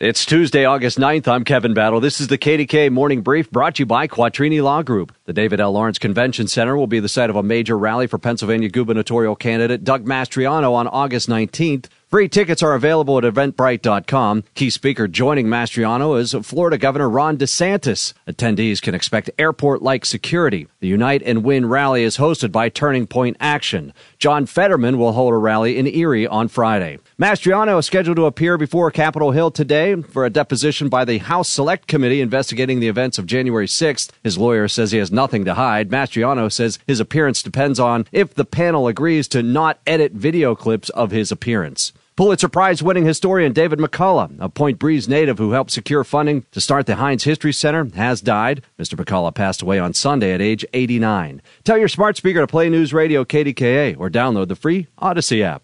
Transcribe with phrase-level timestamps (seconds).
[0.00, 1.26] It's Tuesday, August 9th.
[1.26, 1.98] I'm Kevin Battle.
[1.98, 5.12] This is the KDKA Morning Brief brought to you by Quattrini Law Group.
[5.24, 5.72] The David L.
[5.72, 9.82] Lawrence Convention Center will be the site of a major rally for Pennsylvania gubernatorial candidate
[9.82, 11.86] Doug Mastriano on August 19th.
[12.08, 14.44] Free tickets are available at eventbrite.com.
[14.54, 18.14] Key speaker joining Mastriano is Florida Governor Ron DeSantis.
[18.26, 20.68] Attendees can expect airport like security.
[20.80, 23.92] The Unite and Win rally is hosted by Turning Point Action.
[24.18, 26.98] John Fetterman will hold a rally in Erie on Friday.
[27.20, 31.50] Mastriano is scheduled to appear before Capitol Hill today for a deposition by the House
[31.50, 34.12] Select Committee investigating the events of January 6th.
[34.24, 35.90] His lawyer says he has nothing to hide.
[35.90, 40.88] Mastriano says his appearance depends on if the panel agrees to not edit video clips
[40.90, 41.92] of his appearance.
[42.18, 46.60] Pulitzer Prize winning historian David McCullough, a Point Breeze native who helped secure funding to
[46.60, 48.64] start the Heinz History Center, has died.
[48.76, 48.94] Mr.
[48.94, 51.40] McCullough passed away on Sunday at age 89.
[51.62, 55.62] Tell your smart speaker to play News Radio KDKA or download the free Audacy app.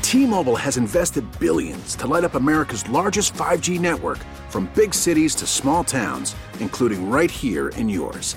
[0.00, 4.18] T-Mobile has invested billions to light up America's largest 5G network
[4.48, 8.36] from big cities to small towns, including right here in yours.